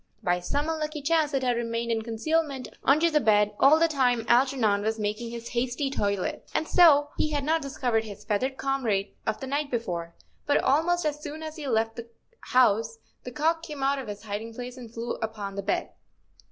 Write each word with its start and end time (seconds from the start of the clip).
By 0.23 0.39
some 0.39 0.67
unlucky 0.67 1.03
chance 1.03 1.31
it 1.31 1.43
had 1.43 1.55
remained 1.55 1.91
in 1.91 2.01
concealment 2.01 2.67
under 2.83 3.11
the 3.11 3.19
bed 3.19 3.53
all 3.59 3.77
the 3.77 3.87
time 3.87 4.25
Algernon 4.27 4.81
was 4.81 4.97
making 4.97 5.29
his 5.29 5.49
hasty 5.49 5.91
toilet, 5.91 6.49
and 6.55 6.67
so 6.67 7.09
he 7.19 7.29
had 7.29 7.43
not 7.43 7.61
discovered 7.61 8.03
his 8.03 8.25
feathered 8.25 8.57
comrade 8.57 9.09
of 9.27 9.39
the 9.39 9.45
night 9.45 9.69
before; 9.69 10.15
but 10.47 10.57
almost 10.57 11.05
as 11.05 11.21
soon 11.21 11.43
as 11.43 11.55
he 11.55 11.67
left 11.67 11.97
the 11.97 12.09
house 12.51 12.97
the 13.25 13.31
cock 13.31 13.61
came 13.61 13.83
out 13.83 13.99
of 13.99 14.07
his 14.07 14.23
hiding 14.23 14.55
place 14.55 14.75
and 14.75 14.91
flew 14.91 15.17
up 15.17 15.37
on 15.37 15.53
the 15.53 15.61
bed. 15.61 15.91